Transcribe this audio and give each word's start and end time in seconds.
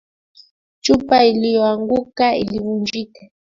Chupa 0.81 1.23
iliyoanguka 1.25 2.35
ilivunjika 2.35 3.21